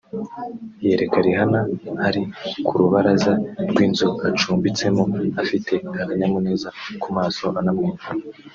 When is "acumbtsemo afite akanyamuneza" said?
4.27-6.67